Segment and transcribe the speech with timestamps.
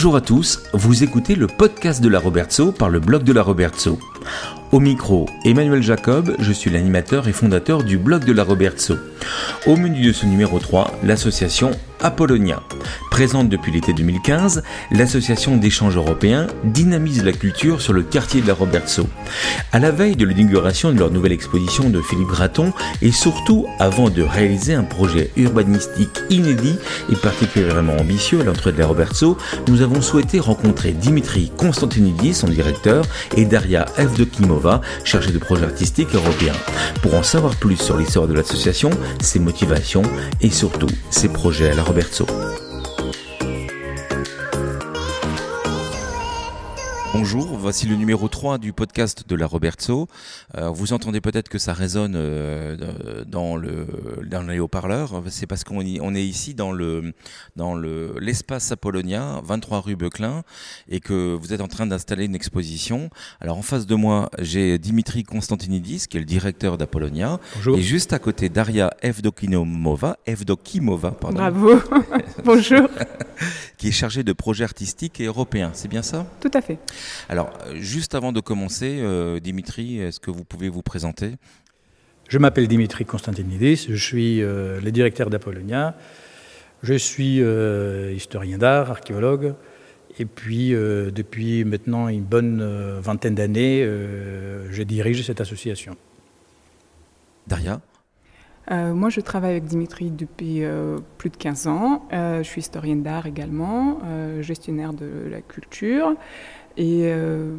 [0.00, 3.42] Bonjour à tous, vous écoutez le podcast de la Robertso par le blog de la
[3.42, 3.98] Robertso.
[4.72, 8.96] Au micro, Emmanuel Jacob, je suis l'animateur et fondateur du blog de la Robertso.
[9.66, 12.62] Au menu de ce numéro 3, l'association Apollonia.
[13.10, 14.62] Présente depuis l'été 2015,
[14.92, 19.06] l'association d'échange européen dynamise la culture sur le quartier de la Robertso.
[19.72, 22.72] À la veille de l'inauguration de leur nouvelle exposition de Philippe Graton
[23.02, 26.76] et surtout avant de réaliser un projet urbanistique inédit
[27.10, 29.36] et particulièrement ambitieux à l'entrée de la Robertso,
[29.68, 33.04] nous avons souhaité rencontrer Dimitri Constantinidis, son directeur,
[33.36, 36.54] et Daria Evdokimova, chargée de projets artistiques européens,
[37.02, 38.90] pour en savoir plus sur l'histoire de l'association,
[39.20, 40.02] ses motivations
[40.40, 42.26] et surtout ses projets à la Robertso.
[47.20, 50.08] Bonjour, voici le numéro 3 du podcast de la Robertso.
[50.56, 53.86] Euh, vous entendez peut-être que ça résonne euh, dans, le,
[54.24, 55.22] dans les haut-parleurs.
[55.28, 57.12] C'est parce qu'on on est ici dans le
[57.56, 60.44] dans le l'espace Apollonia, 23 rue Beuclin,
[60.88, 63.10] et que vous êtes en train d'installer une exposition.
[63.42, 67.38] Alors en face de moi, j'ai Dimitri Constantinidis, qui est le directeur d'Apollonia.
[67.56, 67.76] Bonjour.
[67.76, 71.36] Et juste à côté, Daria Evdokimova, Evdokimova, pardon.
[71.36, 71.82] Bravo.
[72.46, 72.88] Bonjour.
[73.76, 75.70] qui est chargée de projets artistiques et européens.
[75.74, 76.26] C'est bien ça?
[76.40, 76.78] Tout à fait.
[77.28, 81.32] Alors, euh, juste avant de commencer, euh, Dimitri, est-ce que vous pouvez vous présenter?
[82.28, 85.96] Je m'appelle Dimitri Constantinidis, je suis euh, le directeur d'Apollonia.
[86.82, 89.54] Je suis euh, historien d'art, archéologue,
[90.18, 95.96] et puis euh, depuis maintenant une bonne euh, vingtaine d'années, euh, je dirige cette association.
[97.46, 97.80] Daria?
[98.70, 102.06] Euh, moi, je travaille avec Dimitri depuis euh, plus de 15 ans.
[102.12, 106.14] Euh, je suis historienne d'art également, euh, gestionnaire de la culture.
[106.76, 107.56] Et euh,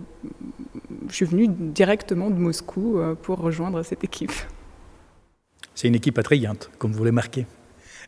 [1.09, 4.31] je suis venue directement de Moscou euh, pour rejoindre cette équipe.
[5.75, 7.45] C'est une équipe attrayante, comme vous l'avez marqué.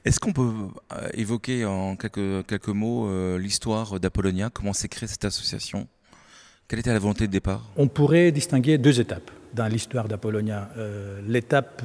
[0.06, 0.52] Est-ce qu'on peut
[0.92, 4.50] euh, évoquer en quelques, quelques mots euh, l'histoire d'Apollonia?
[4.52, 5.88] Comment s'est créée cette association?
[6.68, 7.70] Quelle était la volonté de départ?
[7.78, 10.70] On pourrait distinguer deux étapes dans l'histoire d'Apollonia.
[10.78, 11.84] Euh, L'étape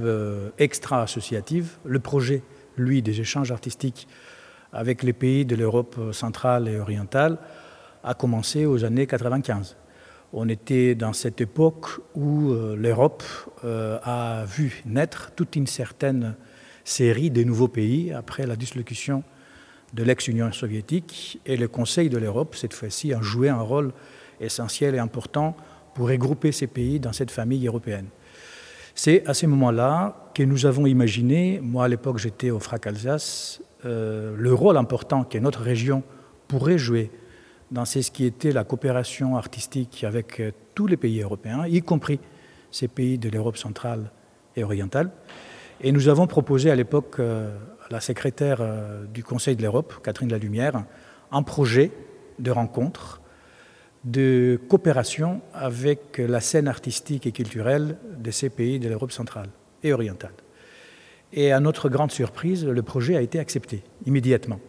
[0.59, 2.43] extra-associative, le projet,
[2.77, 4.09] lui, des échanges artistiques
[4.73, 7.39] avec les pays de l'Europe centrale et orientale,
[8.03, 9.77] a commencé aux années 95.
[10.33, 13.23] On était dans cette époque où euh, l'Europe
[13.65, 16.35] euh, a vu naître toute une certaine
[16.85, 19.23] série de nouveaux pays après la dissolution
[19.95, 23.93] de l'ex-Union soviétique et le Conseil de l'Europe, cette fois-ci, a joué un rôle
[24.41, 25.57] essentiel et important
[25.95, 28.07] pour regrouper ces pays dans cette famille européenne.
[28.95, 33.63] C'est à ce moment-là que nous avons imaginé, moi à l'époque j'étais au FRAC Alsace,
[33.85, 36.03] euh, le rôle important que notre région
[36.49, 37.11] pourrait jouer
[37.71, 42.19] dans ce qui était la coopération artistique avec euh, tous les pays européens, y compris
[42.71, 44.11] ces pays de l'Europe centrale
[44.57, 45.11] et orientale.
[45.81, 47.57] Et nous avons proposé à l'époque euh,
[47.89, 50.85] à la secrétaire euh, du Conseil de l'Europe, Catherine Lalumière,
[51.31, 51.93] un projet
[52.39, 53.21] de rencontre,
[54.05, 59.49] de coopération avec la scène artistique et culturelle de ces pays de l'Europe centrale
[59.83, 60.33] et orientale.
[61.33, 64.61] Et à notre grande surprise, le projet a été accepté immédiatement.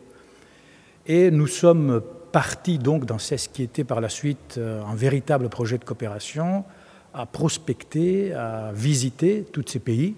[1.05, 5.49] Et nous sommes partis donc dans ce qui était par la suite euh, un véritable
[5.49, 6.63] projet de coopération,
[7.13, 10.15] à prospecter, à visiter tous ces pays,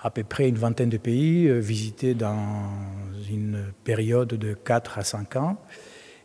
[0.00, 2.68] à peu près une vingtaine de pays, euh, visités dans
[3.30, 5.56] une période de 4 à 5 ans.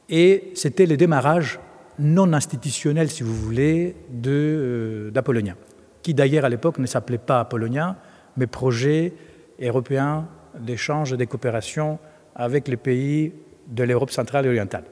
[0.10, 1.60] Et c'était le démarrage
[2.00, 3.96] non institutionnel, si vous voulez,
[4.26, 5.56] euh, d'Apollonia,
[6.02, 7.98] qui d'ailleurs à l'époque ne s'appelait pas Apollonia,
[8.38, 9.14] mais Projet
[9.60, 10.28] européen
[10.60, 12.00] d'échange et de coopération
[12.36, 13.34] avec les pays
[13.68, 14.86] de l'Europe centrale et orientale.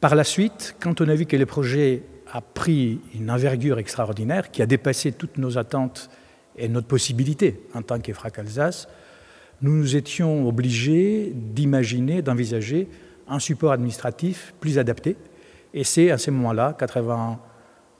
[0.00, 2.02] Par la suite, quand on a vu que le projet
[2.32, 6.10] a pris une envergure extraordinaire, qui a dépassé toutes nos attentes
[6.56, 8.88] et notre possibilité en tant qu'EFRAC Alsace,
[9.60, 12.88] nous nous étions obligés d'imaginer, d'envisager
[13.28, 15.16] un support administratif plus adapté.
[15.72, 16.76] Et c'est à ce moment-là,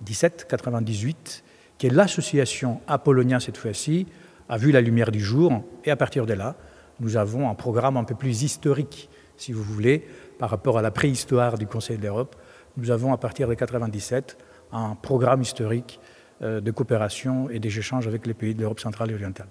[0.04, 1.42] 97-98,
[1.78, 4.06] que l'association Apollonia, cette fois-ci,
[4.48, 5.62] a vu la lumière du jour.
[5.84, 6.56] Et à partir de là,
[7.00, 9.08] nous avons un programme un peu plus historique,
[9.42, 10.04] si vous voulez,
[10.38, 12.36] par rapport à la préhistoire du Conseil de l'Europe.
[12.76, 14.38] Nous avons, à partir de 97,
[14.72, 16.00] un programme historique
[16.42, 19.48] euh, de coopération et des échanges avec les pays de l'Europe centrale et orientale.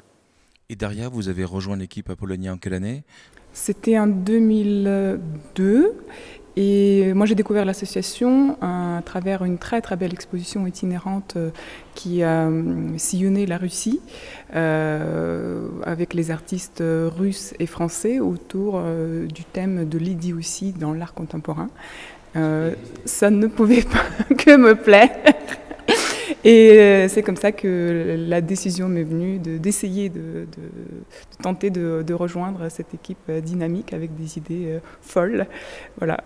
[0.69, 3.03] Et Daria, vous avez rejoint l'équipe Apollonia en quelle année?
[3.51, 5.93] C'était en 2002
[6.57, 11.49] et moi j'ai découvert l'association à travers une très très belle exposition itinérante euh,
[11.95, 14.01] qui a euh, sillonné la Russie
[14.53, 21.13] euh, avec les artistes russes et français autour euh, du thème de l'idiotie dans l'art
[21.13, 21.69] contemporain.
[22.35, 22.73] Euh,
[23.05, 25.11] ça ne pouvait pas que me plaire.
[26.43, 30.47] Et c'est comme ça que la décision m'est venue d'essayer de,
[31.43, 35.45] tenter de, rejoindre cette équipe dynamique avec des idées folles.
[35.99, 36.17] Voilà.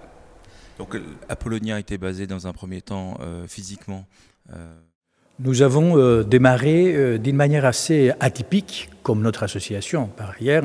[0.77, 0.97] Donc
[1.29, 3.17] Apollonia était basé dans un premier temps
[3.47, 4.05] physiquement
[5.39, 10.63] nous avons euh, démarré euh, d'une manière assez atypique, comme notre association par ailleurs,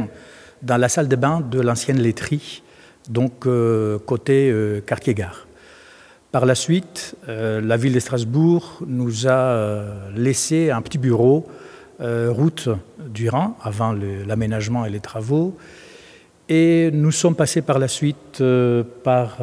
[0.62, 2.62] dans la salle de bain de l'ancienne laiterie,
[3.08, 4.54] donc euh, côté
[4.86, 5.46] quartier-gare.
[6.30, 9.82] Par la suite, la ville de Strasbourg nous a
[10.14, 11.48] laissé un petit bureau
[11.98, 12.68] route
[13.04, 15.56] du Rhin, avant l'aménagement et les travaux.
[16.52, 18.42] Et nous sommes passés par la suite
[19.04, 19.36] par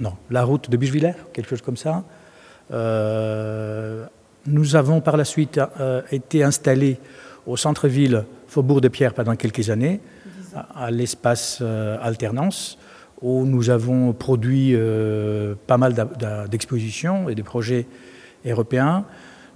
[0.00, 2.04] non, la route de Bichevillers, quelque chose comme ça.
[2.72, 4.04] Euh,
[4.46, 6.98] nous avons par la suite euh, été installés
[7.46, 10.00] au centre-ville Faubourg de Pierre pendant quelques années,
[10.74, 12.78] à, l'espace euh, Alternance,
[13.20, 14.76] où nous avons produit
[15.68, 15.94] pas mal
[16.50, 17.86] d'expositions et de projets
[18.44, 19.04] européens.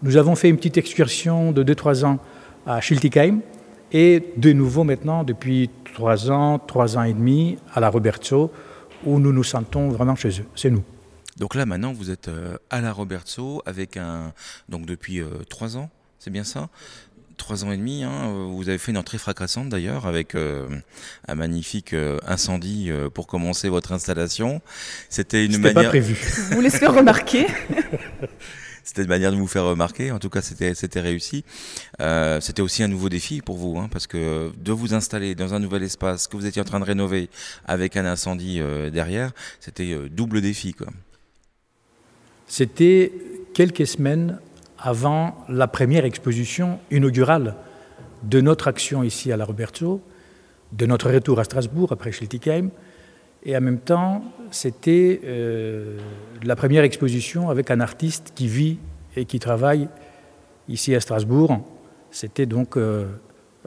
[0.03, 2.19] Nous avons fait une petite excursion de 2-3 ans
[2.65, 3.41] à Schiltigheim
[3.93, 8.51] et de nouveau maintenant, depuis 3 ans, 3 ans et demi, à la Roberto,
[9.05, 10.47] où nous nous sentons vraiment chez eux.
[10.55, 10.83] C'est nous.
[11.39, 14.33] Donc là, maintenant, vous êtes euh, à la Robertso avec un.
[14.69, 16.69] Donc depuis euh, trois ans, c'est bien ça?
[17.37, 20.67] Trois ans et demi, hein, vous avez fait une entrée fracassante d'ailleurs avec euh,
[21.29, 21.95] un magnifique
[22.27, 24.63] incendie pour commencer votre installation.
[25.11, 25.75] C'était une manière.
[25.75, 26.15] pas prévu.
[26.49, 27.47] Vous voulez se faire remarquer?
[28.87, 30.13] C'était une manière de vous faire remarquer.
[30.13, 31.45] En tout cas, c'était réussi.
[32.41, 35.59] c'était aussi un nouveau défi pour vous, hein, parce que de vous installer dans un
[35.59, 37.29] nouvel espace que vous étiez en train de rénover
[37.65, 38.63] avec un incendie
[38.93, 40.75] derrière, c'était double défi.
[42.47, 43.13] C'était
[43.55, 44.39] quelques semaines
[44.79, 47.57] avant la première exposition inaugurale
[48.23, 50.01] de notre action ici à la Roberto,
[50.73, 52.71] de notre retour à Strasbourg après Schiltigheim.
[53.49, 55.99] Et en même temps, c'était euh,
[56.43, 58.79] la première exposition avec un artiste qui vit
[59.15, 59.89] et qui travaille
[60.69, 61.61] ici à Strasbourg.
[62.11, 63.07] C'était donc euh,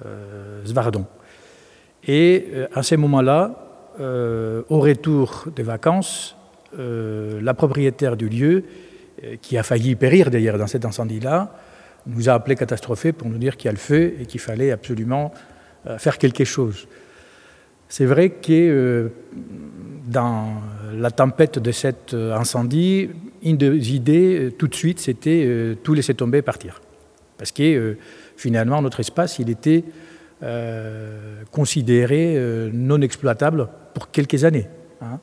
[0.06, 1.06] euh Svardon.
[2.06, 3.66] Et euh, à ce moment-là,
[4.70, 6.38] au retour des vacances,
[6.78, 8.64] la propriétaire du lieu,
[9.42, 11.54] qui a failli périr d'ailleurs dans cet incendie-là,
[12.08, 14.72] nous a appelé catastrophé pour nous dire qu'il y a le feu et qu'il fallait
[14.72, 15.34] absolument
[15.98, 16.88] faire quelque chose.
[17.90, 19.12] C'est vrai que
[20.08, 20.62] dans
[20.94, 23.10] la tempête de cet incendie,
[23.44, 26.82] une des idées tout de suite, c'était tout laisser tomber et partir.
[27.38, 27.98] Parce que
[28.38, 29.84] finalement, notre espace, il était
[31.52, 34.68] considéré non exploitable pour quelques années.
[35.02, 35.20] Hein.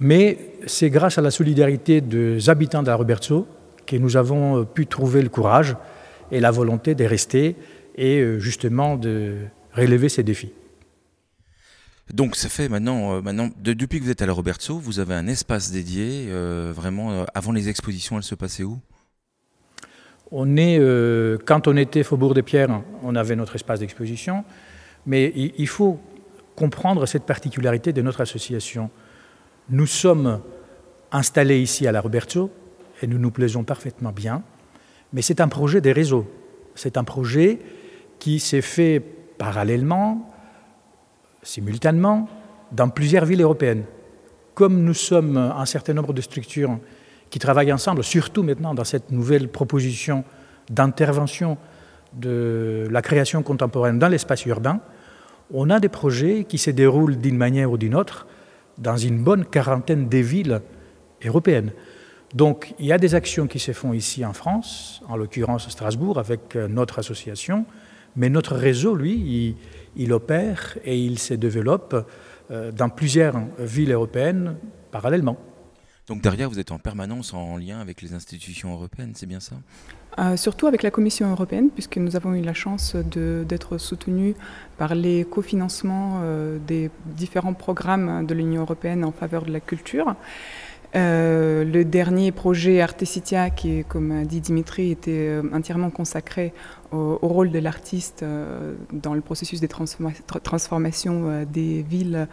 [0.00, 3.46] Mais c'est grâce à la solidarité des habitants de Roberto
[3.86, 5.76] que nous avons euh, pu trouver le courage
[6.32, 7.56] et la volonté de rester
[7.96, 9.36] et euh, justement de
[9.74, 10.52] relever ces défis.
[12.12, 15.14] Donc ça fait maintenant, euh, maintenant depuis que vous êtes à la Roberto, vous avez
[15.14, 16.28] un espace dédié.
[16.72, 18.78] vraiment, avant les expositions, elles se passaient où?
[20.32, 20.78] On est,
[21.44, 24.44] quand on était Faubourg des Pierres, on avait notre espace d'exposition,
[25.06, 25.98] mais il faut
[26.54, 28.90] comprendre cette particularité de notre association.
[29.70, 30.40] Nous sommes
[31.10, 32.50] installés ici à la Roberto
[33.02, 34.42] et nous nous plaisons parfaitement bien,
[35.12, 36.30] mais c'est un projet des réseaux.
[36.74, 37.58] C'est un projet
[38.18, 39.00] qui s'est fait
[39.38, 40.30] parallèlement,
[41.42, 42.28] simultanément,
[42.72, 43.84] dans plusieurs villes européennes.
[44.54, 46.78] Comme nous sommes un certain nombre de structures
[47.30, 50.24] qui travaillent ensemble, surtout maintenant dans cette nouvelle proposition
[50.68, 51.56] d'intervention
[52.12, 54.80] de la création contemporaine dans l'espace urbain,
[55.52, 58.26] on a des projets qui se déroulent d'une manière ou d'une autre
[58.78, 60.60] dans une bonne quarantaine des villes
[61.24, 61.72] européennes.
[62.34, 66.18] Donc il y a des actions qui se font ici en France, en l'occurrence Strasbourg,
[66.18, 67.66] avec notre association,
[68.16, 69.56] mais notre réseau, lui, il,
[70.10, 72.06] opère et il se développe
[72.50, 74.56] euh, dans plusieurs villes européennes
[74.90, 75.36] parallèlement.
[76.10, 79.54] Donc derrière, vous êtes en permanence en lien avec les institutions européennes, c'est bien ça?
[80.18, 84.34] Euh, Surtout avec la Commission européenne, puisque nous avons eu la chance d'être soutenus
[84.76, 90.16] par les cofinancements euh, des différents programmes de l'Union européenne en faveur de la culture.
[90.96, 96.52] Euh, le dernier projet Artesitia, qui, comme a dit Dimitri, était euh, entièrement consacré
[96.90, 99.68] au, rôle de l'artiste euh, dans le processus de
[100.42, 102.26] transformation des villes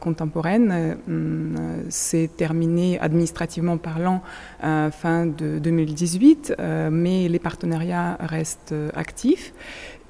[0.00, 0.96] contemporaines,
[1.88, 4.22] s'est terminé administrativement parlant
[4.60, 6.54] fin de 2018,
[6.90, 9.52] mais les partenariats restent actifs.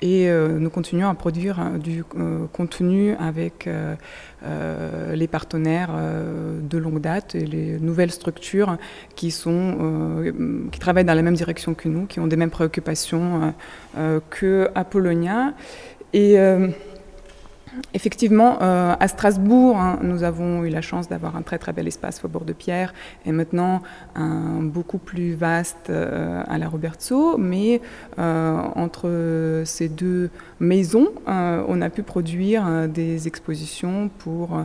[0.03, 3.95] Et euh, nous continuons à produire hein, du euh, contenu avec euh,
[5.15, 5.91] les partenaires
[6.63, 8.79] de longue date et les nouvelles structures
[9.15, 10.33] qui, sont,
[10.73, 13.53] qui travaillent dans la même direction que nous, qui ont des mêmes préoccupations
[14.31, 15.53] que Apollonia.
[16.15, 16.39] Et
[17.95, 21.87] Effectivement, euh, à Strasbourg, hein, nous avons eu la chance d'avoir un très très bel
[21.87, 22.93] espace Faubourg de Pierre
[23.25, 23.83] et maintenant
[24.17, 27.39] un beaucoup plus vaste euh, à la Robertso.
[27.39, 27.81] Mais
[28.19, 34.65] euh, entre ces deux maisons, on a pu produire des expositions pour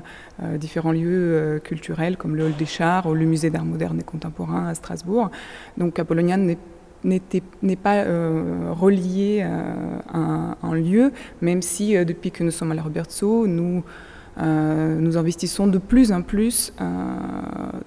[0.55, 4.67] différents lieux culturels comme le Hall des Chars ou le Musée d'art moderne et contemporain
[4.67, 5.29] à Strasbourg.
[5.77, 6.57] Donc Apollonia n'est
[7.05, 12.71] n'est pas euh, relié euh, à un lieu, même si euh, depuis que nous sommes
[12.71, 13.83] à la Robertso, nous,
[14.37, 16.73] nous investissons de plus en plus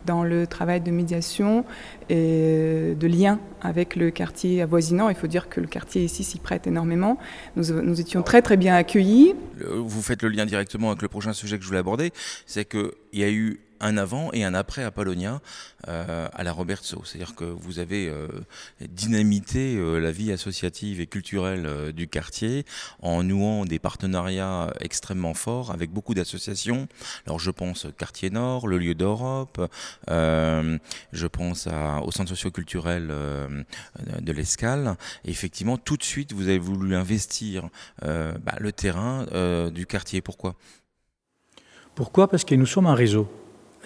[0.06, 1.66] dans le travail de médiation
[2.08, 5.10] et de lien avec le quartier avoisinant.
[5.10, 7.18] Il faut dire que le quartier ici s'y prête énormément.
[7.56, 9.34] Nous, nous, étions très très bien accueillis.
[9.62, 12.12] Vous faites le lien directement avec le prochain sujet que je voulais aborder,
[12.46, 15.40] c'est qu'il y a eu un avant et un après Apollonia
[15.86, 17.02] euh, à la Robertso.
[17.04, 18.26] C'est-à-dire que vous avez euh,
[18.80, 22.64] dynamité euh, la vie associative et culturelle du quartier
[23.00, 26.88] en nouant des partenariats extrêmement forts avec beaucoup d'associations.
[27.26, 29.60] Alors je pense Quartier Nord, le lieu d'Europe,
[30.08, 31.68] je pense
[32.02, 34.96] au centre socio-culturel de l'Escale.
[35.24, 37.68] Effectivement, tout de suite, vous avez voulu investir
[38.02, 39.26] bah, le terrain
[39.70, 40.20] du quartier.
[40.20, 40.54] Pourquoi?
[41.94, 42.28] Pourquoi?
[42.28, 43.28] Parce que nous sommes un réseau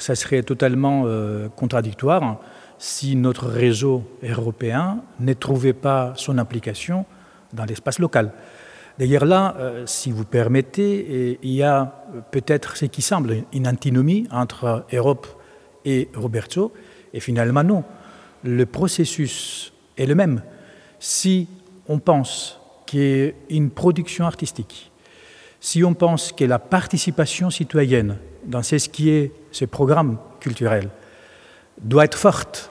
[0.03, 2.41] ça serait totalement euh, contradictoire
[2.79, 7.07] si notre réseau européen ne trouvait pas son implication
[7.53, 8.33] dans l'espace local.
[8.99, 14.27] D'ailleurs là, euh, si vous permettez, il y a peut-être ce qui semble une antinomie
[14.33, 15.27] entre Europe
[15.85, 16.73] et Roberto,
[17.15, 17.85] et finalement non.
[18.43, 20.43] Le processus est le même.
[20.99, 21.49] Si
[21.89, 24.92] on pense qu'il y a une production artistique,
[25.63, 30.89] si on pense que la participation citoyenne dans ce qui est ce programme culturel
[31.81, 32.69] doit être forte,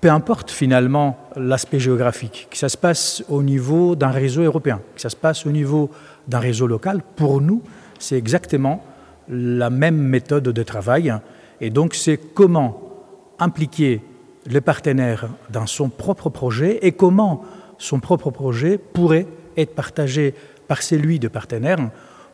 [0.00, 5.00] peu importe finalement l'aspect géographique, que ça se passe au niveau d'un réseau européen, que
[5.00, 5.90] ça se passe au niveau
[6.26, 7.62] d'un réseau local, pour nous,
[7.98, 8.82] c'est exactement
[9.28, 11.14] la même méthode de travail.
[11.60, 12.80] Et donc, c'est comment
[13.38, 14.00] impliquer
[14.46, 17.44] le partenaire dans son propre projet et comment
[17.76, 19.26] son propre projet pourrait
[19.56, 20.34] être partagé
[20.68, 21.90] par celui de partenaires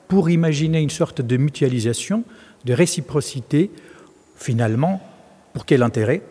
[0.08, 2.25] pour imaginer une sorte de mutualisation
[2.64, 3.70] de réciprocité,
[4.37, 5.00] finalement,
[5.52, 6.22] pour quel intérêt?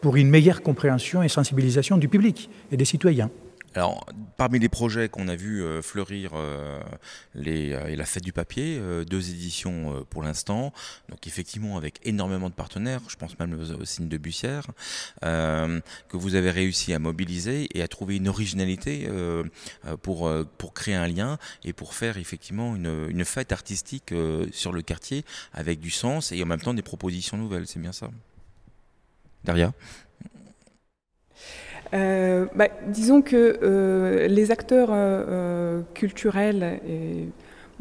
[0.00, 3.30] Pour une meilleure compréhension et sensibilisation du public et des citoyens.
[3.76, 4.06] Alors,
[4.38, 6.80] parmi les projets qu'on a vu euh, fleurir euh,
[7.34, 10.72] les, euh, la fête du papier, deux éditions pour l'instant,
[11.10, 14.66] donc effectivement avec énormément de partenaires, je pense même au, signe de Bussière,
[15.20, 19.08] que vous avez réussi à mobiliser et à trouver une originalité
[20.02, 24.14] pour, pour créer un lien et pour faire effectivement une, une fête artistique
[24.52, 27.92] sur le quartier avec du sens et en même temps des propositions nouvelles, c'est bien
[27.92, 28.10] ça?
[29.44, 29.72] Daria?
[31.94, 36.80] Euh, bah, disons que euh, les acteurs euh, culturels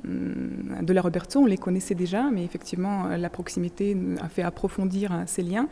[0.04, 5.24] hum, de la Roberto, on les connaissait déjà, mais effectivement, la proximité a fait approfondir
[5.26, 5.68] ces liens.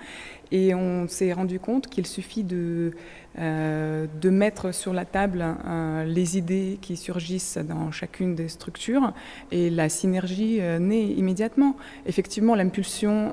[0.54, 2.92] Et on s'est rendu compte qu'il suffit de,
[3.40, 9.12] euh, de mettre sur la table euh, les idées qui surgissent dans chacune des structures
[9.52, 11.76] et la synergie euh, naît immédiatement.
[12.06, 13.32] Effectivement, l'impulsion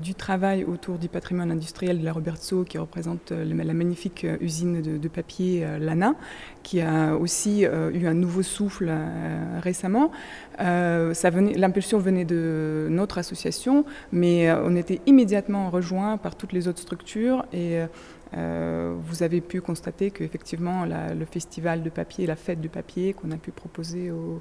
[0.00, 4.96] du travail autour du patrimoine industriel de la Robertso, qui représente la magnifique usine de,
[4.96, 6.14] de papier Lana,
[6.62, 8.90] qui a aussi eu un nouveau souffle
[9.60, 10.12] récemment,
[10.58, 17.44] l'impulsion venait de notre association, mais on était immédiatement rejoint par toutes les autres structures
[17.52, 17.82] et
[18.36, 23.30] euh, vous avez pu constater qu'effectivement le festival de papier, la fête du papier qu'on
[23.32, 24.40] a pu proposer au,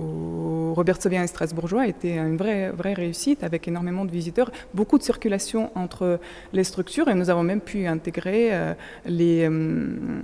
[0.00, 4.98] au Robert Sauvien et Strasbourgeois était une vraie, vraie réussite avec énormément de visiteurs, beaucoup
[4.98, 6.18] de circulation entre
[6.52, 8.74] les structures et nous avons même pu intégrer euh,
[9.06, 9.46] les...
[9.48, 10.20] Euh,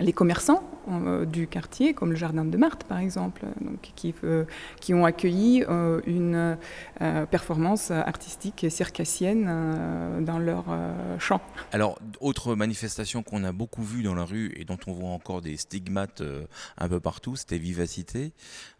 [0.00, 0.81] les commerçants euh,
[1.26, 4.44] du quartier, comme le Jardin de Marthe par exemple, donc, qui, euh,
[4.80, 6.58] qui, ont accueilli euh, une
[7.30, 9.44] performance artistique circassienne
[10.20, 10.64] dans leur
[11.18, 11.40] champ.
[11.72, 15.40] Alors, autre manifestation qu'on a beaucoup vue dans la rue et dont on voit encore
[15.40, 16.22] des stigmates
[16.78, 18.32] un peu partout, c'était Vivacité.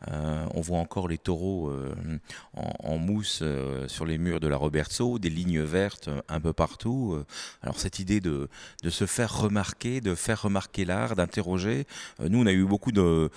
[0.09, 1.73] on voit encore les taureaux
[2.55, 3.43] en, mousse
[3.87, 7.23] sur les murs de la Robertso, des lignes vertes un peu partout.
[7.63, 8.49] Alors, cette idée de,
[8.83, 11.87] de se faire remarquer, de faire remarquer d'interroger.
[12.21, 13.31] Euh, nous, on a eu beaucoup de,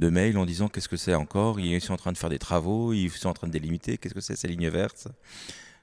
[0.00, 1.60] mails en disant qu'est-ce que c'est encore.
[1.60, 4.14] Ils sont en train de faire des travaux, ils sont en train de délimiter, qu'est-ce
[4.14, 5.08] que c'est ces lignes vertes?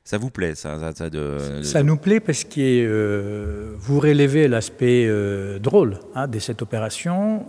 [0.04, 6.00] Ça vous plaît, ça, ça, nous plaît parce que euh, vous relevez l'aspect euh, drôle
[6.16, 7.46] hein, de cette opération,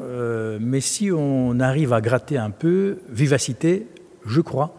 [0.61, 3.87] mais si on arrive à gratter un peu, vivacité,
[4.27, 4.75] je crois,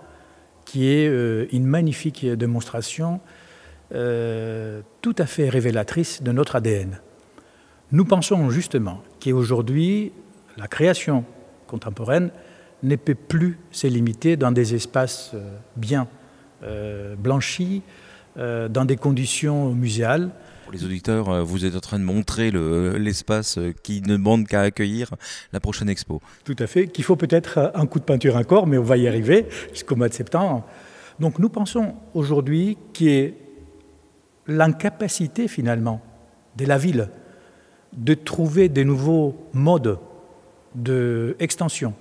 [0.66, 1.08] qui est
[1.54, 3.22] une magnifique démonstration
[3.89, 7.00] tout à fait révélatrice de notre ADN.
[7.92, 10.11] Nous pensons justement qu'aujourd'hui,
[10.57, 11.25] la création
[11.67, 12.31] contemporaine
[12.83, 15.35] ne peut plus se limiter dans des espaces
[15.75, 16.07] bien
[17.17, 17.81] blanchis,
[18.35, 20.31] dans des conditions muséales.
[20.63, 25.11] Pour les auditeurs, vous êtes en train de montrer l'espace qui ne demande qu'à accueillir
[25.51, 26.21] la prochaine expo.
[26.43, 29.07] Tout à fait, qu'il faut peut-être un coup de peinture encore, mais on va y
[29.07, 30.65] arriver jusqu'au mois de septembre.
[31.19, 33.38] Donc nous pensons aujourd'hui qu'il y ait
[34.47, 36.01] l'incapacité finalement
[36.55, 37.09] de la ville
[37.93, 40.00] de trouver des nouveaux modes
[40.75, 41.93] d'extension,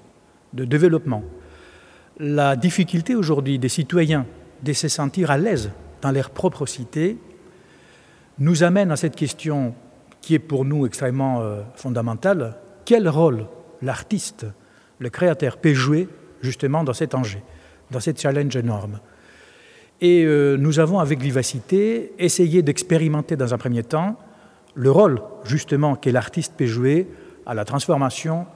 [0.53, 1.23] de, de développement.
[2.19, 4.27] La difficulté aujourd'hui des citoyens
[4.63, 5.71] de se sentir à l'aise
[6.03, 7.17] dans leur propre cité
[8.39, 9.75] nous amène à cette question
[10.21, 12.57] qui est pour nous extrêmement euh, fondamentale.
[12.85, 13.47] Quel rôle
[13.83, 14.47] l'artiste,
[14.99, 16.09] le créateur peut jouer
[16.43, 17.41] justement dans cet enjeu,
[17.91, 19.01] dans cette challenge énorme?
[20.01, 24.17] Et euh, nous avons avec vivacité essayé d'expérimenter dans un premier temps
[24.79, 27.09] le rôle justement que l'artiste peut jouer
[27.47, 28.47] à la transformation,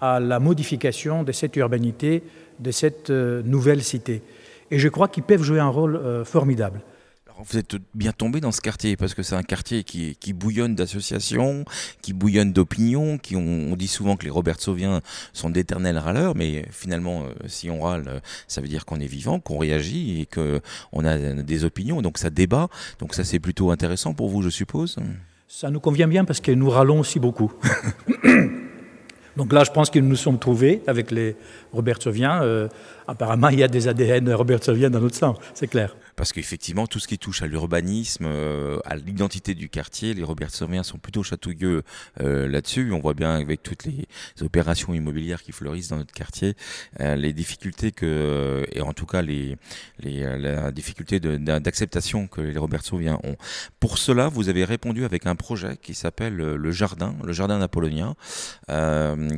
[0.00, 2.22] à la modification de cette urbanité,
[2.58, 4.22] de cette euh, nouvelle cité.
[4.70, 6.80] Et je crois qu'ils peuvent jouer un rôle euh, formidable
[7.44, 11.66] vous êtes bien tombé dans ce quartier parce que c'est un quartier qui, bouillonne d'associations,
[12.00, 15.02] qui bouillonne d'opinions, on, dit souvent que les Robert Sauviens
[15.34, 19.38] sont d'éternels râleurs, mais finalement, euh, si on râle, ça veut dire qu'on est vivant,
[19.38, 22.68] qu'on réagit et qu'on a des opinions, donc ça débat.
[23.00, 24.96] Donc ça, c'est plutôt intéressant pour vous, je suppose?
[25.48, 27.52] Ça nous convient bien parce que nous râlons aussi beaucoup.
[29.36, 31.36] Donc là, je pense que nous nous sommes trouvés avec les
[31.72, 32.42] Robertsoviens.
[32.42, 32.68] Euh,
[33.06, 35.94] apparemment, il y a des ADN Robertsoviens dans notre sang, c'est clair.
[36.16, 40.82] Parce qu'effectivement, tout ce qui touche à l'urbanisme, euh, à l'identité du quartier, les Robertsoviens
[40.82, 41.82] sont plutôt chatouilleux
[42.20, 42.92] euh, là-dessus.
[42.92, 44.06] On voit bien avec toutes les
[44.40, 46.54] opérations immobilières qui fleurissent dans notre quartier,
[46.98, 49.56] les difficultés que, et en tout cas les,
[50.00, 53.36] les la difficulté d'acceptation que les Robertsoviens ont.
[53.80, 58.14] Pour cela, vous avez répondu avec un projet qui s'appelle le Jardin, le Jardin napoléonien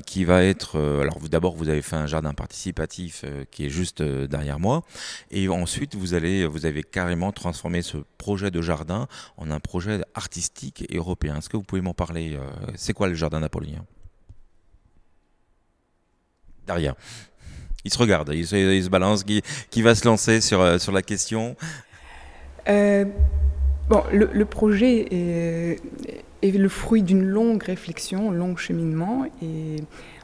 [0.07, 0.77] qui va être.
[0.77, 4.59] Euh, alors, d'abord, vous avez fait un jardin participatif euh, qui est juste euh, derrière
[4.59, 4.83] moi,
[5.31, 10.01] et ensuite, vous allez, vous avez carrément transformé ce projet de jardin en un projet
[10.15, 11.37] artistique européen.
[11.37, 12.39] Est-ce que vous pouvez m'en parler
[12.77, 13.85] C'est quoi le jardin napoléonien?
[16.67, 16.95] Derrière.
[17.85, 21.57] Il se regarde, il se, balance, qui, qui, va se lancer sur, sur la question?
[23.89, 25.81] Bon, le, projet est,
[26.43, 29.25] est le fruit d'une longue réflexion, long cheminement.
[29.43, 29.77] Et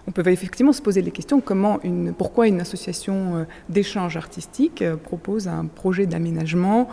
[0.07, 4.83] on peut effectivement se poser les questions comment une, pourquoi une association euh, d'échange artistique
[4.83, 6.89] euh, propose un projet d'aménagement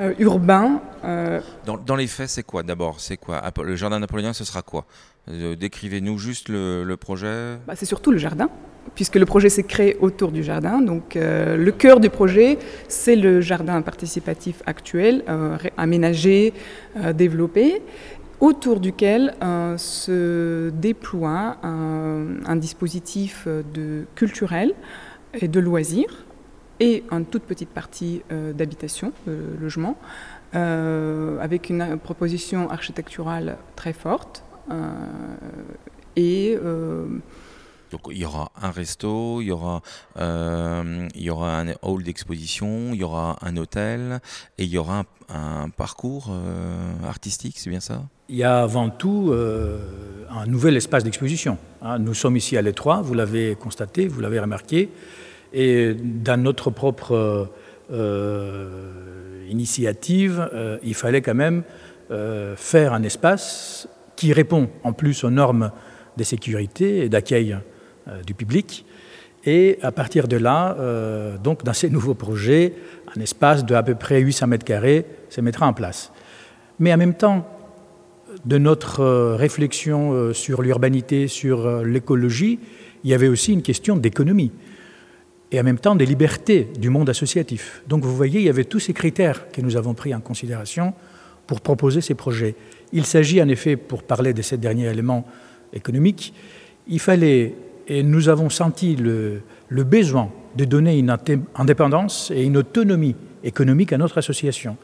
[0.00, 0.80] euh, urbain.
[1.66, 3.00] Dans, les faits, c'est quoi d'abord?
[3.00, 3.42] C'est quoi?
[3.62, 4.86] Le jardin napoléonien, ce sera quoi?
[5.28, 7.56] Décrivez-nous juste le, projet.
[7.66, 8.48] Bah, c'est surtout le jardin
[8.96, 10.80] puisque le projet s'est créé autour du jardin.
[10.80, 15.24] Donc le cœur du projet, c'est le jardin participatif actuel,
[15.76, 16.52] aménagé,
[17.14, 17.80] développé
[18.42, 24.74] autour duquel euh, se déploie un, dispositif de culturel
[25.40, 26.24] et de loisirs
[26.80, 29.96] et une toute petite partie euh, d'habitation, de logement,
[30.56, 34.42] euh, avec une proposition architecturale très forte
[36.16, 36.58] et
[37.92, 39.82] donc il y aura un resto, il y aura,
[40.16, 44.20] euh, il y aura un hall d'exposition, il y aura un hôtel
[44.56, 48.02] et il y aura un, parcours euh, artistique, c'est bien ça?
[48.32, 49.76] Il y a avant tout euh,
[50.30, 51.58] un nouvel espace d'exposition.
[51.82, 51.98] Hein.
[51.98, 54.88] Nous sommes ici à l'Étroit, vous l'avez constaté, vous l'avez remarqué,
[55.52, 57.50] et dans notre propre
[59.50, 60.50] initiative,
[60.82, 61.62] il fallait quand même
[62.56, 65.70] faire un espace qui répond en plus aux normes
[66.16, 67.58] de sécurité et d'accueil
[68.08, 68.84] euh, du public.
[69.44, 72.74] Et à partir de là, euh, donc dans ces nouveaux projets,
[73.16, 76.12] un espace de à peu près 800 mètres carrés se mettra en place.
[76.78, 77.46] Mais en même temps,
[78.44, 82.58] de notre euh, réflexion sur l'urbanité, sur l'écologie,
[83.04, 84.52] il y avait aussi une question d'économie
[85.52, 87.82] et en même temps des libertés du monde associatif.
[87.86, 90.94] Donc vous voyez, il y avait tous ces critères que nous avons pris en considération
[91.46, 92.54] pour proposer ces projets.
[92.92, 95.26] Il s'agit en effet, pour parler de ces derniers éléments
[95.72, 96.32] économiques,
[96.88, 97.54] il fallait
[97.88, 101.14] et nous avons senti le, besoin de donner une
[101.56, 104.76] indépendance et une autonomie économique à notre association.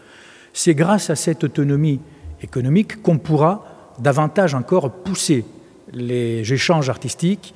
[0.53, 2.01] C'est grâce à cette autonomie
[2.43, 5.45] économique qu'on pourra davantage encore pousser
[5.93, 7.55] les échanges artistiques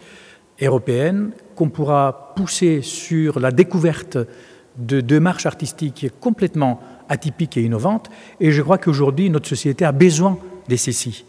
[0.61, 4.19] européennes, qu'on pourra pousser sur la découverte
[4.77, 8.09] de démarches artistiques complètement atypiques et innovantes.
[8.41, 11.25] Et je crois qu'aujourd'hui, notre société a besoin de ceci.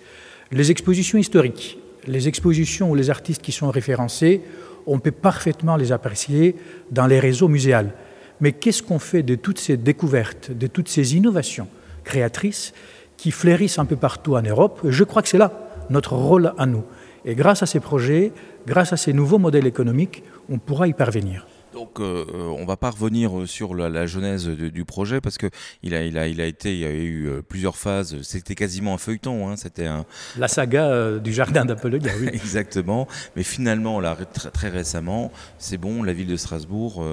[0.52, 4.42] Les expositions historiques, les expositions ou les artistes qui sont référencés,
[4.86, 6.56] on peut parfaitement les apprécier
[6.92, 7.94] dans les réseaux muséals.
[8.42, 11.68] Mais qu'est-ce qu'on fait de toutes ces découvertes, de toutes ces innovations
[12.04, 12.74] créatrices
[13.23, 15.49] qui fleurissent un peu partout en Europe Je crois que c'est là
[15.89, 16.83] notre rôle à nous.
[17.23, 18.33] Et grâce à ces projets,
[18.67, 21.47] grâce à ces nouveaux modèles économiques, on pourra y parvenir.
[21.73, 25.49] Donc, euh, euh, on va pas revenir euh, sur la, genèse du projet parce que
[25.81, 28.21] il a, il a, il a été, il y a eu plusieurs phases.
[28.21, 29.49] C'était quasiment un feuilleton.
[29.49, 30.05] Hein, c'était un...
[30.38, 32.12] la saga du jardin d'Apollonia.
[32.19, 32.27] Oui.
[32.33, 33.07] Exactement.
[33.36, 36.03] Mais finalement, là, très, très récemment, c'est bon.
[36.03, 37.03] La ville de Strasbourg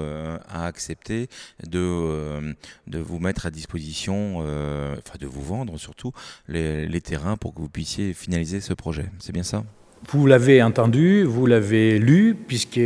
[0.49, 1.27] a accepté
[1.67, 2.55] de
[2.87, 6.11] de vous mettre à disposition, enfin de vous vendre surtout
[6.47, 9.05] les, les terrains pour que vous puissiez finaliser ce projet.
[9.19, 9.63] C'est bien ça?
[10.09, 12.79] Vous l'avez entendu, vous l'avez lu, puisque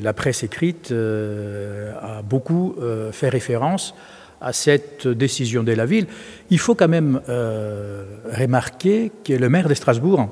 [0.00, 3.94] la presse écrite euh, a beaucoup euh, fait référence
[4.40, 6.06] à cette décision de la ville.
[6.50, 10.28] Il faut quand même euh, remarquer que le maire de Strasbourg,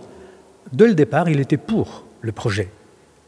[0.73, 2.69] dès le départ, il était pour le projet,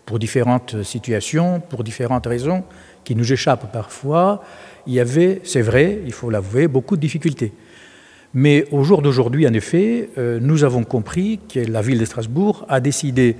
[0.04, 2.64] pour différentes situations, pour différentes raisons
[3.04, 4.42] qui nous échappent parfois.
[4.86, 7.52] Il y avait, c'est vrai, il faut l'avouer, beaucoup de difficultés.
[8.34, 12.64] Mais au jour d'aujourd'hui, en effet, euh, nous avons compris que la ville de Strasbourg
[12.68, 13.36] a décidé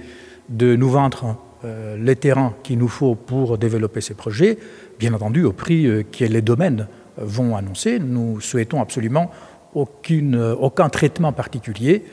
[0.50, 4.58] de nous vendre euh, les terrains qu'il nous faut pour développer ces projets,
[4.98, 7.98] bien entendu au prix euh, que les domaines vont annoncer.
[7.98, 9.30] Nous souhaitons absolument
[9.74, 12.04] aucun traitement particulier.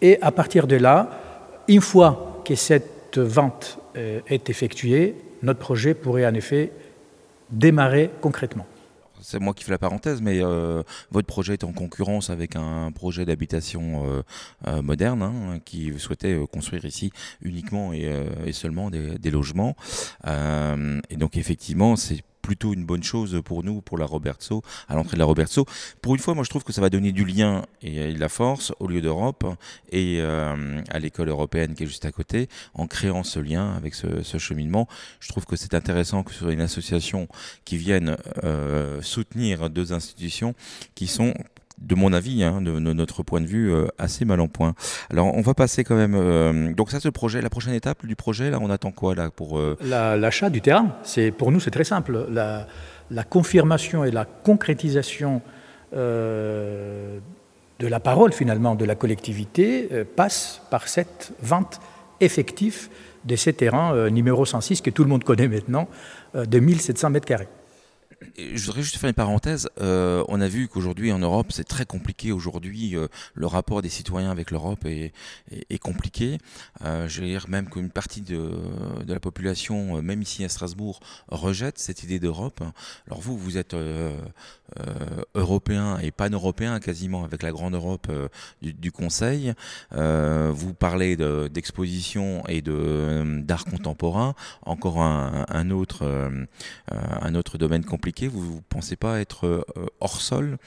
[0.00, 1.10] Et à partir de là,
[1.68, 6.70] une fois que cette vente est effectuée, notre projet pourrait en effet
[7.50, 8.66] démarrer concrètement
[9.22, 12.92] c'est moi qui fais la parenthèse, mais euh, votre projet est en concurrence avec un
[12.92, 14.22] projet d'habitation euh,
[14.66, 19.76] euh, moderne hein, qui souhaitait construire ici uniquement et, seulement des, des logements.
[20.26, 25.16] et donc effectivement, c'est plutôt une bonne chose pour nous, pour la Robertso, à l'entrée
[25.16, 25.66] de la Robertso.
[26.00, 28.30] Pour une fois, moi je trouve que ça va donner du lien et de la
[28.30, 29.44] force au lieu d'Europe
[29.92, 33.94] et euh, à l'école européenne qui est juste à côté, en créant ce lien avec
[33.94, 34.88] ce, cheminement.
[35.20, 37.28] Je trouve que c'est intéressant que ce soit une association
[37.66, 40.54] qui vienne euh, soutenir deux institutions
[40.94, 41.34] qui sont
[41.80, 44.74] de mon avis, hein, de, notre point de vue, euh, assez mal en point.
[45.10, 46.14] Alors, on va passer quand même.
[46.14, 49.30] Euh, donc, ça, ce projet, la prochaine étape du projet, là, on attend quoi là
[49.30, 52.26] pour euh, l'achat du terrain C'est pour nous, c'est très simple.
[52.30, 52.66] La,
[53.24, 55.40] confirmation et la concrétisation
[55.92, 57.20] de
[57.80, 61.80] la parole finalement de la collectivité passe par cette vente
[62.20, 62.88] effective
[63.24, 65.88] de ces terrains numéro 106 que tout le monde connaît maintenant,
[66.34, 67.48] de 1700 mètres carrés
[68.36, 69.68] je voudrais juste faire une parenthèse.
[69.80, 72.32] Euh, on a vu qu'aujourd'hui en Europe, c'est très compliqué.
[72.32, 75.12] Aujourd'hui, euh, le rapport des citoyens avec l'Europe est,
[75.78, 76.38] compliqué.
[76.84, 78.50] Euh, je vais dire même qu'une partie de,
[79.06, 82.60] la population, même ici à Strasbourg, rejette cette idée d'Europe.
[83.06, 83.76] Alors vous, vous êtes
[85.34, 88.10] européen et pan-européen quasiment avec la grande Europe
[88.60, 89.54] du, Conseil.
[89.92, 94.34] vous parlez d'exposition et d'art contemporain.
[94.62, 96.04] Encore un autre
[96.90, 99.62] un autre domaine compliqué vous ne pensez pas être euh,
[100.00, 100.58] hors sol?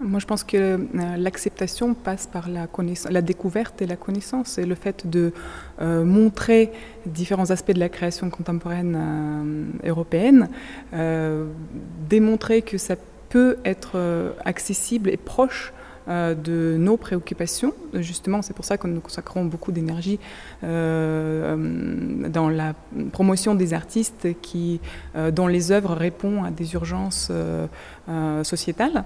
[0.00, 4.74] Moi, je pense que euh, l'acceptation passe par la, découverte et la connaissance, et le
[4.74, 5.32] fait de
[5.80, 6.72] euh, montrer
[7.06, 10.48] différents aspects de la création contemporaine européenne,
[12.08, 12.96] démontrer que ça
[13.28, 15.72] peut être accessible et proche
[16.08, 17.72] de nos préoccupations.
[17.94, 20.18] Justement, c'est pour ça que nous consacrons beaucoup d'énergie
[20.64, 21.56] euh,
[22.28, 22.74] dans la
[23.12, 24.80] promotion des artistes qui,
[25.14, 27.30] euh, dont les œuvres répondent à des urgences
[28.42, 29.04] sociétales.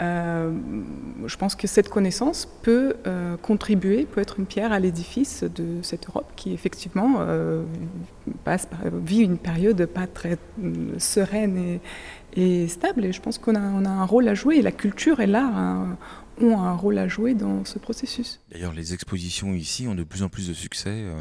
[0.00, 2.94] je pense que cette connaissance peut
[3.40, 7.20] contribuer, peut être une pierre à l'édifice de cette Europe qui effectivement
[9.04, 10.38] vit une période pas très
[10.98, 11.78] sereine
[12.34, 13.04] et, stable.
[13.04, 14.56] Et je pense qu'on a, a, un rôle à jouer.
[14.56, 15.86] Et la culture et l'art
[16.40, 18.40] ont un rôle à jouer dans ce processus.
[18.50, 21.14] D'ailleurs, les expositions ici ont de plus en plus de succès euh,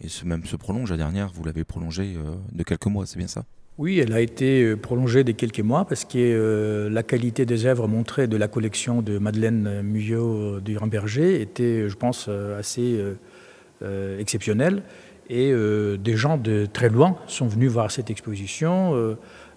[0.00, 0.90] et ce même se prolonge.
[0.90, 3.44] La dernière, vous l'avez prolongée euh, de quelques mois, c'est bien ça?
[3.78, 7.88] Oui, elle a été euh, prolongée de quelques mois parce que la qualité des œuvres
[7.88, 12.98] montrées de la collection de Madeleine Muyot du Ramberger était, je pense, assez
[14.18, 14.82] exceptionnelle.
[15.28, 19.16] Et des gens de très loin sont venus voir cette exposition.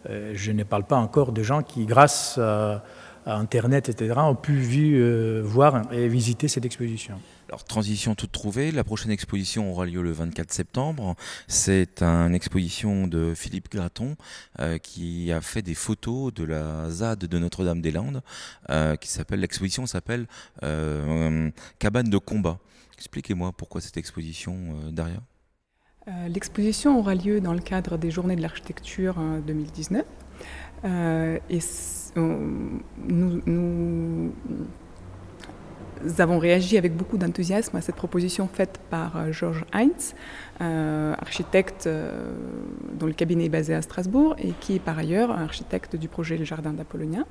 [0.10, 2.84] je ne parle pas encore des gens qui, grâce à
[3.26, 7.20] Internet, etc., ont pu vu, euh, voir et visiter cette exposition.
[7.48, 11.16] Alors, transition toute trouvée, la prochaine exposition aura lieu le 24 septembre.
[11.48, 14.16] C'est une exposition de Philippe Graton
[14.60, 18.22] euh, qui a fait des photos de la ZAD de Notre-Dame-des-Landes,
[18.70, 20.28] euh, qui s'appelle, l'exposition s'appelle
[20.60, 22.60] Cabane de combat.
[22.98, 24.56] Expliquez-moi pourquoi cette exposition,
[24.92, 25.22] Daria
[26.28, 30.04] L'exposition aura lieu dans le cadre des Journées de l'architecture 2019.
[31.50, 31.60] et
[32.16, 32.82] nous,
[33.46, 34.32] nous,
[36.18, 40.16] avons réagi avec beaucoup d'enthousiasme à cette proposition faite par euh, Georges Heinz,
[40.62, 42.32] euh, architecte euh,
[42.94, 46.38] dont le cabinet est basé à Strasbourg et qui est par ailleurs architecte du projet
[46.38, 47.26] Le Jardin d'Apollonia.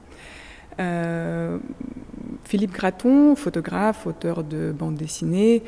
[2.45, 5.65] Philippe Graton, photographe, auteur de bandes dessinées,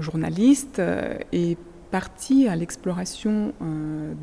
[0.00, 0.82] journaliste,
[1.32, 1.56] est
[1.92, 3.52] parti à l'exploration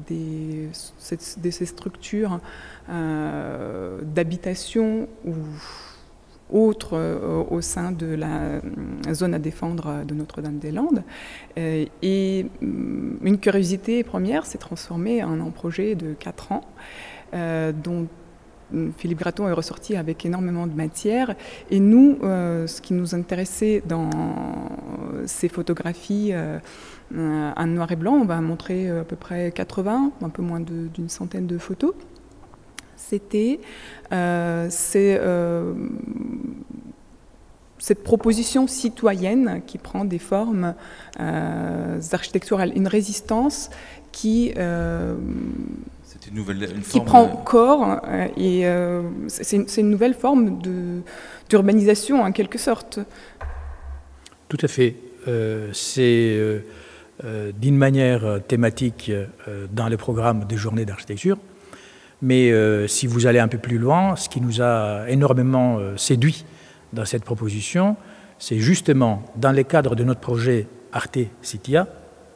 [0.09, 2.41] de ces structures
[2.89, 5.35] d'habitation ou
[6.51, 8.61] autres euh, au sein de la euh,
[9.13, 11.03] zone à défendre de Notre-Dame-des-Landes.
[11.57, 16.63] Euh, et mm, une curiosité première s'est transformée en un projet de 4 ans,
[17.31, 18.07] dont
[18.97, 21.35] Philippe Graton est ressorti avec énormément de matière.
[21.71, 24.09] Et nous, ce qui nous intéressait dans
[25.25, 26.33] ces photographies
[27.15, 31.09] en noir et blanc, on va montrer à peu près 80, un peu moins d'une
[31.09, 31.93] centaine de photos
[33.09, 33.59] c'était
[34.11, 35.73] euh, euh,
[37.79, 40.75] cette proposition citoyenne qui prend des formes
[41.19, 43.69] euh, architecturales, une résistance
[44.11, 44.53] qui,
[46.29, 48.01] une nouvelle, qui prend corps
[48.37, 48.65] et
[49.27, 50.59] c'est une nouvelle forme
[51.49, 52.99] d'urbanisation en quelque sorte.
[54.47, 54.95] Tout à fait.
[55.73, 56.63] c'est
[57.59, 59.11] d'une manière thématique
[59.71, 61.37] dans le programme des journées d'architecture
[62.21, 65.95] mais euh, si vous allez un peu plus loin, ce qui nous a énormément euh,
[65.95, 66.45] séduit
[66.91, 67.95] dans cette proposition,
[68.39, 71.87] c'est justement dans le cadre de notre projet Arte Citia,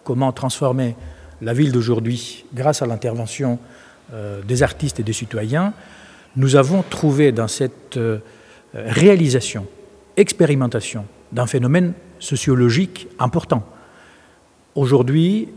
[0.03, 0.95] comment transformer
[1.41, 3.59] la ville d'aujourd'hui grâce à l'intervention
[4.11, 5.73] euh, des artistes et des citoyens,
[6.35, 7.99] nous avons trouvé dans cette
[8.73, 9.67] réalisation,
[10.17, 13.63] expérimentation d'un phénomène sociologique important.
[14.73, 15.49] Aujourd'hui,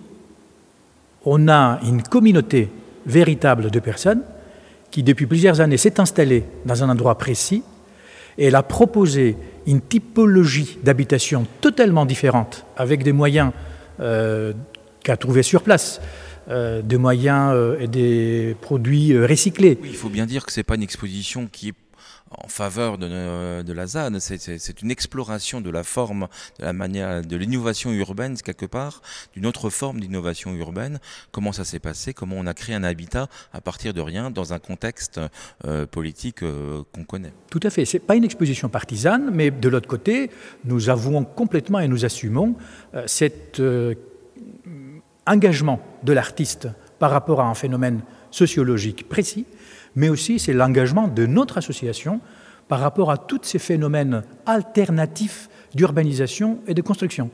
[1.25, 2.69] on a une communauté
[3.07, 4.23] véritable de personnes
[4.91, 7.63] qui, depuis plusieurs années, s'est installée dans un endroit précis
[8.39, 13.53] et elle a proposé une typologie d'habitation totalement différente, avec des moyens
[14.01, 14.53] euh,
[15.03, 16.01] qu'a trouvé sur place.
[16.49, 19.79] Euh, des moyens euh, et des produits recyclés.
[19.83, 21.75] il faut bien dire que ce n'est pas une exposition qui est
[22.31, 24.19] en faveur de, de la ZAN.
[24.19, 26.29] C'est une exploration de la forme,
[26.59, 29.03] de la manière, de l'innovation urbaine quelque part,
[29.35, 30.99] d'une autre forme d'innovation urbaine.
[31.31, 32.15] Comment ça s'est passé?
[32.15, 35.21] Comment on a créé un habitat à partir de rien dans un contexte
[35.65, 37.33] euh, politique euh, qu'on connaît?
[37.51, 37.85] Tout à fait.
[37.85, 40.31] C'est pas une exposition partisane, mais de l'autre côté,
[40.65, 42.57] nous avouons complètement et nous assumons
[42.95, 43.61] euh, cet
[45.27, 49.47] engagement de l'artiste par rapport à un phénomène sociologique précis
[49.97, 52.21] mais aussi c'est l'engagement de notre association
[52.69, 57.31] par rapport à tous ces phénomènes alternatifs d'urbanisation et de construction.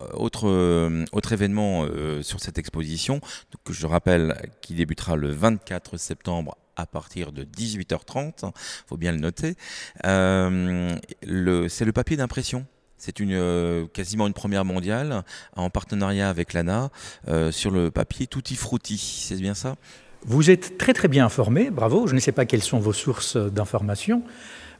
[0.00, 3.20] Euh, autre, euh, autre événement euh, sur cette exposition,
[3.64, 8.52] que je rappelle, qui débutera le 24 septembre à partir de 18h30, il
[8.86, 9.54] faut bien le noter,
[10.02, 12.64] c'est le papier d'impression.
[13.00, 15.24] C'est une, quasiment une première mondiale
[15.56, 16.90] en partenariat avec l'ANA
[17.50, 19.74] sur le papier Tutti Frutti, c'est bien ça?
[20.26, 22.06] Vous êtes très très bien informé, bravo.
[22.06, 24.22] Je ne sais pas quelles sont vos sources d'information,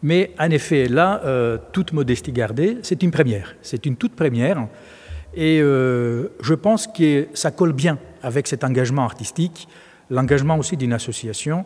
[0.03, 3.57] mais en effet, là, euh, toute modestie gardée, c'est une première.
[3.63, 4.69] C'est une toute première.
[5.35, 9.67] Et euh, je pense que ça colle bien avec cet engagement artistique,
[10.11, 11.65] l'engagement aussi d'une association.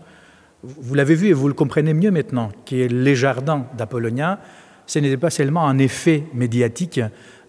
[0.62, 4.38] Vous l'avez vu et vous le comprenez mieux maintenant, que les jardins d'Apollonia,
[4.87, 7.01] ce n'était pas seulement un effet médiatique,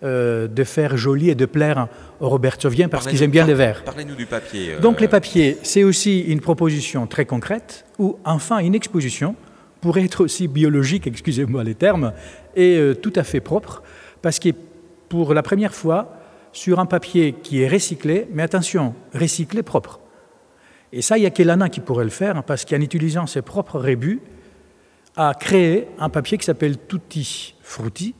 [0.03, 1.87] euh, de faire joli et de plaire
[2.19, 3.81] aux Robertsoviens parce qu'ils aiment bien les verts.
[3.83, 4.73] Parlez-nous du papier.
[4.73, 9.35] Euh, Donc les papiers, c'est aussi une proposition très concrète ou enfin une exposition
[9.81, 12.11] pourrait être aussi biologique, excusez-moi les termes,
[12.55, 13.83] et euh, tout à fait propre
[14.21, 14.49] parce que
[15.09, 16.17] pour la première fois,
[16.51, 19.99] sur un papier qui est recyclé, mais attention, recyclé propre.
[20.91, 23.79] Et ça, il y a Kelana qui pourrait le faire parce qu'en utilisant ses propres
[23.79, 24.21] rébus,
[25.17, 28.15] a créé un papier qui s'appelle Tutti Frutti,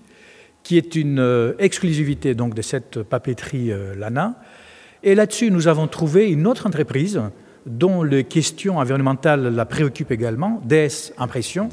[0.64, 4.40] qui est une euh, exclusivité donc de cette papeterie euh, Lana.
[5.04, 7.22] Et là-dessus, nous avons trouvé une autre entreprise
[7.66, 11.70] dont les questions environnementales la préoccupent également, DS Impression,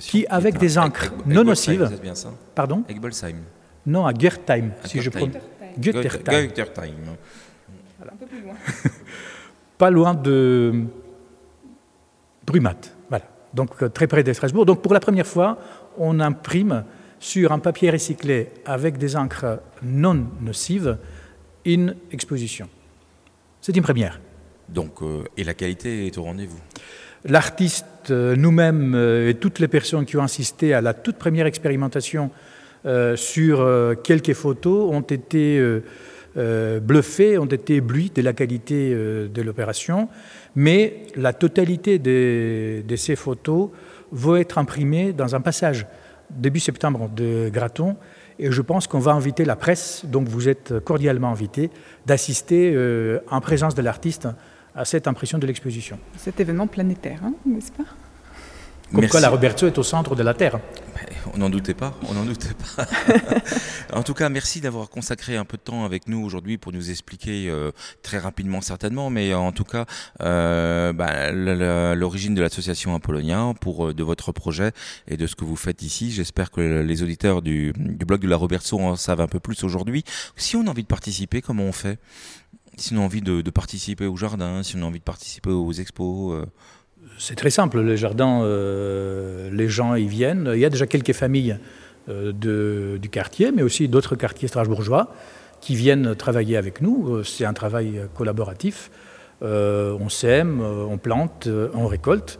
[0.00, 1.88] qui, avec des encres non nocives.
[2.02, 3.36] bien ça Pardon Egbolsheim.
[3.86, 5.36] Non, à Gertheim, si je prononce.
[5.80, 6.96] Gertheim.
[8.02, 8.54] Un peu plus loin.
[9.78, 10.84] Pas loin de
[12.44, 12.95] Brumat.
[13.56, 14.66] Donc euh, très près de Strasbourg.
[14.66, 15.58] Donc pour la première fois,
[15.98, 16.84] on imprime
[17.18, 20.98] sur un papier recyclé avec des encres non nocives
[21.64, 22.68] une exposition.
[23.60, 24.20] C'est une première.
[24.68, 26.60] Donc, euh, et la qualité est au rendez-vous?
[27.24, 31.46] L'artiste, euh, nous-mêmes euh, et toutes les personnes qui ont assisté à la toute première
[31.46, 32.30] expérimentation
[33.16, 33.68] sur
[34.04, 35.60] quelques photos ont été
[36.36, 40.08] bluffés, ont été éblouis de la qualité de l'opération,
[40.54, 43.70] mais la totalité de, ces photos
[44.12, 45.86] va être imprimée dans un passage
[46.30, 47.96] début septembre de Graton.
[48.38, 51.70] Et je pense qu'on va inviter la presse, donc vous êtes cordialement invité,
[52.04, 54.28] d'assister euh, en présence de l'artiste
[54.74, 55.98] à cette impression de l'exposition.
[56.18, 57.84] Cet événement planétaire, hein, n'est-ce pas?
[58.94, 60.60] Comme quoi la Roberto est au centre de la Terre.
[61.34, 62.86] On n'en doutait pas, on n'en doutait pas.
[63.92, 66.90] en tout cas, merci d'avoir consacré un peu de temps avec nous aujourd'hui pour nous
[66.90, 67.72] expliquer euh,
[68.02, 69.86] très rapidement certainement, mais en tout cas
[70.22, 71.32] euh, bah,
[71.94, 74.72] l'origine de l'association Apollonia, pour de votre projet
[75.08, 76.10] et de ce que vous faites ici.
[76.12, 80.04] J'espère que les auditeurs du, blog de la Robertson en savent un peu plus aujourd'hui.
[80.36, 81.98] Si on a envie de participer, comment on fait?
[82.78, 85.72] Si on a envie de, participer au jardin, si on a envie de participer aux
[85.72, 86.46] expos
[87.18, 90.50] c'est très simple, les jardins, euh, les gens y viennent.
[90.52, 91.56] Il y a déjà quelques familles
[92.08, 92.32] euh,
[92.98, 95.08] du quartier, mais aussi d'autres quartiers strasbourgeois
[95.60, 97.16] qui viennent travailler avec nous.
[97.16, 98.90] Euh, c'est un travail collaboratif.
[99.42, 102.38] on sème, on plante, on récolte.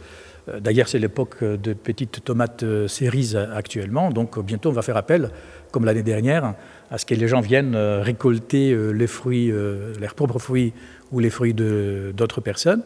[0.60, 5.30] D'ailleurs, c'est l'époque de petites tomates cerises actuellement, donc bientôt on va faire appel,
[5.72, 6.54] comme l'année dernière,
[6.90, 9.52] à ce que les gens viennent récolter les fruits,
[10.00, 10.72] leurs propres fruits
[11.10, 12.82] ou les fruits d'autres personnes.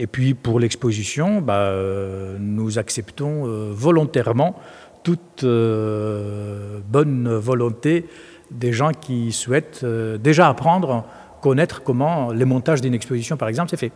[0.00, 4.56] Et puis pour l'exposition, bah, euh, nous acceptons euh, volontairement
[5.02, 8.06] toute euh, bonne volonté
[8.50, 11.04] des gens qui souhaitent déjà apprendre,
[11.42, 13.92] connaître comment le montage d'une exposition, par exemple, c'est fait.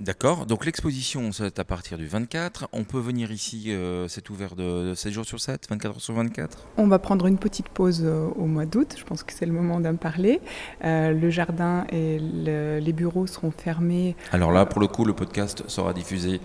[0.00, 0.46] D'accord.
[0.46, 2.68] Donc l'exposition, c'est à partir du 24.
[2.72, 6.14] On peut venir ici, euh, c'est ouvert de, 7 jours sur 7, 24 heures sur
[6.14, 8.94] 24 On va prendre une petite pause euh, au mois d'août.
[8.96, 10.40] Je pense que c'est le moment d'en parler.
[10.84, 14.14] Euh, le jardin et les bureaux seront fermés.
[14.30, 16.40] Alors là, pour le coup, le podcast sera diffusé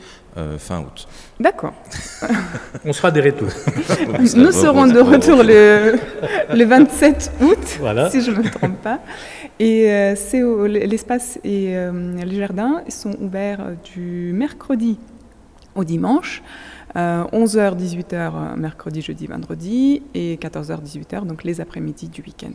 [0.57, 1.07] fin août.
[1.39, 1.73] D'accord.
[2.85, 3.49] On sera de retour.
[4.19, 5.99] Nous serons de retour le,
[6.55, 8.99] le 27 août, si je ne me trompe pas.
[9.59, 14.97] Et c'est l'espace et les jardins sont ouverts du mercredi
[15.75, 16.41] au dimanche,
[16.95, 22.53] 11h, euh, 18h euh, mercredi, jeudi, vendredi, et 14h, 18h, donc les après-midi du week-end.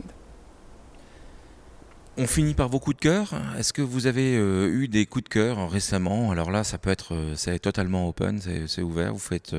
[2.17, 3.33] On finit par vos coups de cœur.
[3.57, 6.31] Est-ce que vous avez euh, eu des coups de cœur récemment?
[6.31, 9.13] Alors là, ça peut être, c'est totalement open, c'est ouvert.
[9.13, 9.55] Vous faites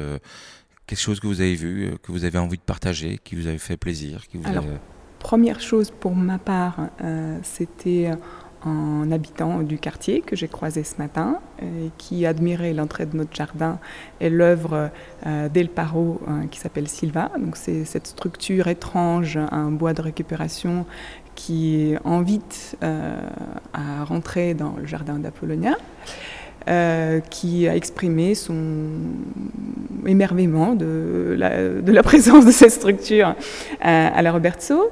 [0.86, 3.58] quelque chose que vous avez vu, que vous avez envie de partager, qui vous avait
[3.58, 4.26] fait plaisir.
[4.28, 4.64] Qui vous Alors,
[5.20, 6.88] première chose pour ma part,
[7.42, 8.10] c'était
[8.64, 13.34] un habitant du quartier que j'ai croisé ce matin, et qui admirait l'entrée de notre
[13.34, 13.78] jardin
[14.20, 14.90] et l'œuvre
[15.26, 17.30] euh, d'El Paro euh, qui s'appelle Silva.
[17.54, 20.84] C'est cette structure étrange, un bois de récupération
[21.34, 23.18] qui invite euh,
[23.72, 25.76] à rentrer dans le jardin d'Apollonia.
[27.30, 28.54] Qui a exprimé son
[30.06, 33.34] émerveillement de la, présence de cette structure
[33.80, 34.90] à la Robertso.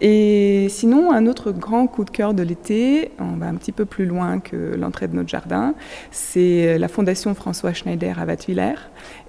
[0.00, 3.84] Et sinon, un autre grand coup de cœur de l'été, on va un petit peu
[3.84, 5.74] plus loin que l'entrée de notre jardin,
[6.10, 8.76] c'est la Fondation François Schneider à Wattwiller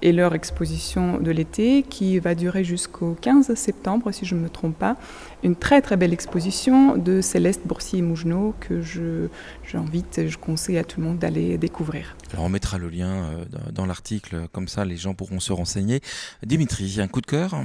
[0.01, 4.49] et leur exposition de l'été qui va durer jusqu'au 15 septembre, si je ne me
[4.49, 4.95] trompe pas.
[5.43, 11.01] Une très très belle exposition de Céleste Boursier-Mougenot que j'invite et je conseille à tout
[11.01, 12.15] le monde d'aller découvrir.
[12.31, 15.99] Alors on mettra le lien euh, dans l'article, comme ça les gens pourront se renseigner.
[16.45, 17.55] Dimitri, un coup de cœur?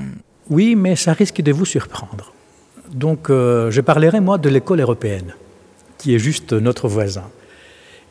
[0.51, 2.33] Oui, mais ça risque de vous surprendre.
[2.93, 5.35] Donc euh, je parlerai moi de l'école européenne,
[5.99, 7.25] qui est juste notre voisin.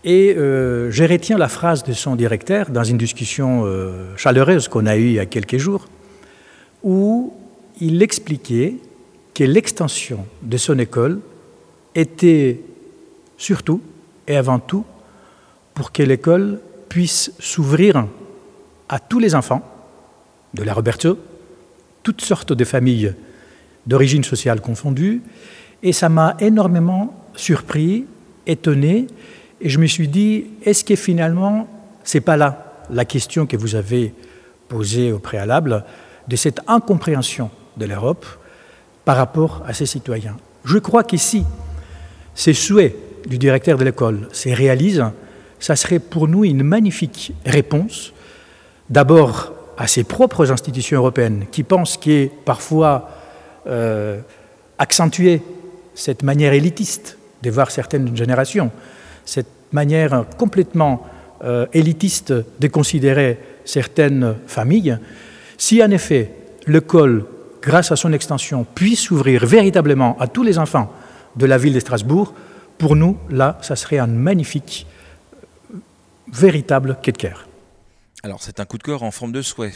[0.04, 4.86] Et euh, je retiens la phrase de son directeur dans une discussion euh, chaleureuse qu'on
[4.86, 5.88] a eue il y a quelques jours,
[6.84, 7.34] où
[7.82, 8.76] il expliquait
[9.34, 11.20] que l'extension de son école
[11.96, 12.60] était
[13.38, 13.82] surtout
[14.28, 14.86] et avant tout
[15.74, 18.08] pour que l'école puisse s'ouvrir
[18.88, 19.62] à tous les enfants
[20.54, 21.18] de la Roberto,
[22.04, 23.14] toutes sortes de familles
[23.88, 25.22] d'origine sociale confondue.
[25.84, 28.06] Et ça m'a énormément surpris,
[28.48, 29.08] étonné.
[29.62, 31.68] Et je me suis dit, est-ce que finalement,
[32.04, 34.14] c'est pas là la question que vous avez
[34.68, 35.84] posée au préalable
[36.28, 38.26] de cette incompréhension de l'Europe
[39.06, 40.38] par rapport à ses citoyens?
[40.64, 41.44] Je crois qu'ici,
[42.34, 42.96] ces souhaits
[43.28, 45.06] du directeur de l'école se réalisent,
[45.60, 48.14] ça serait pour nous une magnifique réponse,
[48.90, 53.10] d'abord à ses propres institutions européennes qui pensent que parfois
[53.68, 54.20] euh,
[54.78, 55.42] accentuer
[55.94, 58.72] cette manière élitiste de voir certaines générations,
[59.26, 61.06] cette manière complètement
[61.44, 64.98] euh, élitiste de considérer certaines familles,
[65.58, 66.32] si en effet
[66.68, 67.26] l'école,
[67.62, 70.92] grâce à son extension, puisse s'ouvrir véritablement à tous les enfants
[71.36, 72.34] de la ville de Strasbourg,
[72.78, 74.86] pour nous, là, ça serait un magnifique,
[76.32, 77.48] véritable quai de.
[78.24, 79.74] Alors c'est un coup de cœur en forme de souhait.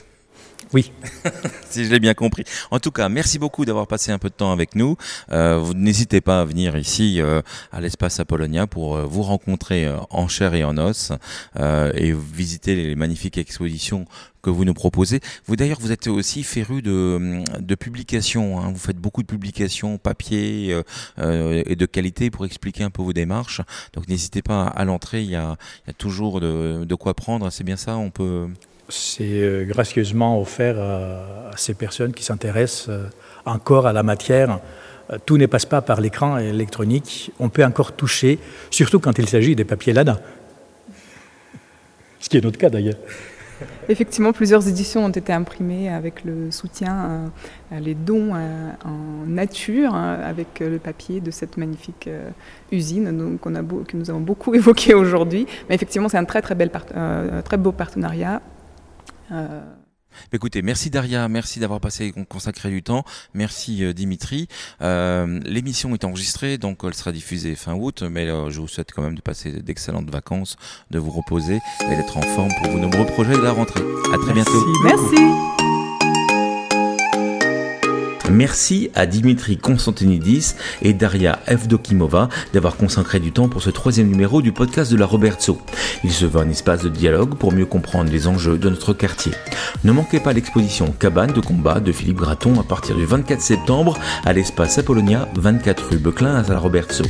[0.71, 0.91] Oui.
[1.69, 2.43] si je l'ai bien compris.
[2.69, 4.97] En tout cas, merci beaucoup d'avoir passé un peu de temps avec nous.
[5.31, 7.41] Euh, vous n'hésitez pas à venir ici euh,
[7.71, 11.11] à l'espace Apollonia pour euh, vous rencontrer euh, en chair et en os
[11.59, 14.05] euh, et visiter les magnifiques expositions
[14.43, 15.21] que vous nous proposez.
[15.47, 18.59] Vous d'ailleurs, vous êtes aussi féru de, de publications.
[18.61, 18.71] Hein.
[18.71, 20.79] Vous faites beaucoup de publications papier
[21.17, 23.61] euh, et de qualité pour expliquer un peu vos démarches.
[23.93, 25.23] Donc n'hésitez pas à l'entrée.
[25.23, 25.57] Il y a,
[25.87, 27.49] y a toujours de, de quoi prendre.
[27.49, 27.97] C'est bien ça.
[27.97, 28.47] On peut.
[28.89, 32.89] C'est gracieusement offert à, ces personnes qui s'intéressent
[33.45, 34.59] encore à la matière.
[35.25, 37.31] Tout ne passe pas par l'écran électronique.
[37.39, 40.19] On peut encore toucher, surtout quand il s'agit des papiers LADA.
[42.19, 42.97] Ce qui est notre cas d'ailleurs.
[43.87, 47.31] Effectivement, plusieurs éditions ont été imprimées avec le soutien,
[47.71, 52.29] euh, les dons euh, en nature, avec le papier de cette magnifique euh,
[52.71, 55.45] usine que nous avons beaucoup évoqué aujourd'hui.
[55.67, 58.41] Mais effectivement, c'est un très très beau partenariat.
[60.31, 63.03] Écoutez, merci Daria, merci d'avoir passé consacré du temps,
[63.33, 64.47] merci euh, Dimitri.
[64.81, 68.91] Euh, l'émission est enregistrée, donc elle sera diffusée fin août, mais euh, je vous souhaite
[68.91, 70.57] quand même de passer d'excellentes vacances,
[70.91, 71.59] de vous reposer
[71.91, 73.83] et d'être en forme pour vos nombreux projets de la rentrée.
[74.13, 74.65] À très bientôt.
[74.83, 75.58] Merci.
[78.31, 84.41] Merci à Dimitri Konstantinidis et Daria Evdokimova d'avoir consacré du temps pour ce troisième numéro
[84.41, 85.59] du podcast de la Robertso.
[86.03, 89.31] Il se veut un espace de dialogue pour mieux comprendre les enjeux de notre quartier.
[89.83, 93.97] Ne manquez pas l'exposition Cabane de combat de Philippe Graton à partir du 24 septembre
[94.25, 97.05] à l'espace Apollonia 24 rue Beclin à la Robertso.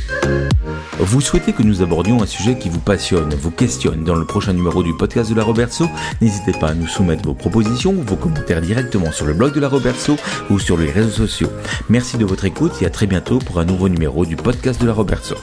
[0.98, 4.52] Vous souhaitez que nous abordions un sujet qui vous passionne, vous questionne dans le prochain
[4.52, 5.88] numéro du podcast de la Robertso?
[6.20, 9.68] N'hésitez pas à nous soumettre vos propositions, vos commentaires directement sur le blog de la
[9.68, 10.16] Robertso
[10.50, 11.50] ou sur les réseaux sociaux.
[11.88, 14.86] Merci de votre écoute et à très bientôt pour un nouveau numéro du podcast de
[14.86, 15.36] la Robertso.